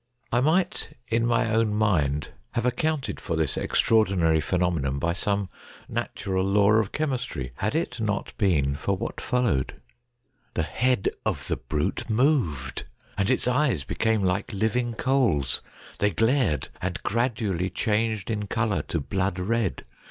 I 0.31 0.39
might, 0.41 0.97
in 1.09 1.27
my 1.27 1.53
own 1.53 1.75
mind, 1.75 2.29
THE 2.55 2.61
CHINA 2.61 2.63
DOG 2.63 2.65
131 2.65 2.65
have 2.65 2.65
accounted 2.65 3.21
for 3.21 3.35
this 3.35 3.55
extraordinary 3.55 4.41
phenomenon 4.41 4.97
by 4.97 5.13
some 5.13 5.47
natural 5.87 6.43
law 6.43 6.71
of 6.71 6.91
chemistry, 6.91 7.51
had 7.57 7.75
it 7.75 7.99
not 8.01 8.35
been 8.39 8.73
for 8.73 8.97
what 8.97 9.21
followed. 9.21 9.75
The 10.55 10.63
head 10.63 11.09
of 11.23 11.45
the 11.47 11.57
brute 11.57 12.09
moved, 12.09 12.85
and 13.15 13.29
its 13.29 13.47
eyes 13.47 13.83
became 13.83 14.23
like 14.23 14.51
living 14.51 14.95
coals. 14.95 15.61
They 15.99 16.09
glared, 16.09 16.69
and 16.81 16.97
gradually 17.03 17.69
changed 17.69 18.31
in 18.31 18.47
colour 18.47 18.81
to 18.87 18.99
blood 18.99 19.37
red. 19.37 19.85